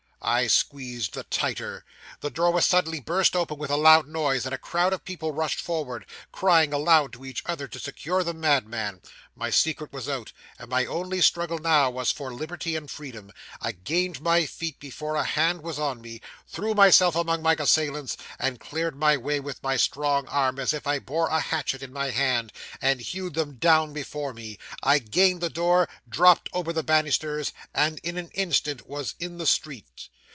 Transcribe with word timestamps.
I 0.23 0.45
squeezed 0.45 1.15
the 1.15 1.23
tighter. 1.23 1.83
'The 2.19 2.29
door 2.29 2.51
was 2.51 2.63
suddenly 2.67 2.99
burst 2.99 3.35
open 3.35 3.57
with 3.57 3.71
a 3.71 3.75
loud 3.75 4.07
noise, 4.07 4.45
and 4.45 4.53
a 4.53 4.57
crowd 4.59 4.93
of 4.93 5.03
people 5.03 5.31
rushed 5.31 5.59
forward, 5.59 6.05
crying 6.31 6.71
aloud 6.71 7.11
to 7.13 7.25
each 7.25 7.41
other 7.47 7.67
to 7.67 7.79
secure 7.79 8.23
the 8.23 8.35
madman. 8.35 9.01
'My 9.35 9.49
secret 9.49 9.91
was 9.91 10.07
out; 10.07 10.31
and 10.59 10.69
my 10.69 10.85
only 10.85 11.21
struggle 11.21 11.57
now 11.57 11.89
was 11.89 12.11
for 12.11 12.31
liberty 12.33 12.75
and 12.75 12.91
freedom. 12.91 13.31
I 13.61 13.71
gained 13.71 14.21
my 14.21 14.45
feet 14.45 14.77
before 14.77 15.15
a 15.15 15.23
hand 15.23 15.63
was 15.63 15.79
on 15.79 16.01
me, 16.01 16.21
threw 16.47 16.75
myself 16.75 17.15
among 17.15 17.41
my 17.41 17.55
assailants, 17.57 18.15
and 18.37 18.59
cleared 18.59 18.95
my 18.95 19.17
way 19.17 19.39
with 19.39 19.63
my 19.63 19.75
strong 19.77 20.27
arm, 20.27 20.59
as 20.59 20.71
if 20.73 20.85
I 20.85 20.99
bore 20.99 21.29
a 21.29 21.39
hatchet 21.39 21.81
in 21.81 21.91
my 21.93 22.11
hand, 22.11 22.51
and 22.81 22.99
hewed 22.99 23.33
them 23.33 23.55
down 23.55 23.91
before 23.93 24.33
me. 24.33 24.59
I 24.83 24.99
gained 24.99 25.41
the 25.41 25.49
door, 25.49 25.87
dropped 26.07 26.47
over 26.53 26.71
the 26.73 26.83
banisters, 26.83 27.53
and 27.73 27.99
in 28.03 28.17
an 28.17 28.29
instant 28.35 28.87
was 28.87 29.15
in 29.19 29.37
the 29.39 29.47
street. 29.47 30.09